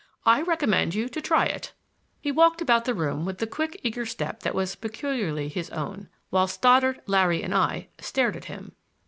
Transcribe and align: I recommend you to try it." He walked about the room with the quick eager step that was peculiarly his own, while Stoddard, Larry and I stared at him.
I 0.25 0.41
recommend 0.41 0.95
you 0.95 1.07
to 1.09 1.21
try 1.21 1.45
it." 1.45 1.73
He 2.19 2.31
walked 2.31 2.59
about 2.59 2.85
the 2.85 2.95
room 2.95 3.23
with 3.23 3.37
the 3.37 3.45
quick 3.45 3.79
eager 3.83 4.03
step 4.07 4.39
that 4.39 4.55
was 4.55 4.73
peculiarly 4.75 5.47
his 5.47 5.69
own, 5.69 6.09
while 6.31 6.47
Stoddard, 6.47 7.01
Larry 7.05 7.43
and 7.43 7.53
I 7.53 7.89
stared 7.99 8.35
at 8.35 8.45
him. 8.45 8.71